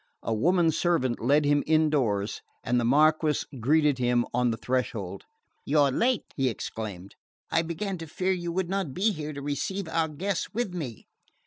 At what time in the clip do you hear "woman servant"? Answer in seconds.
0.33-1.19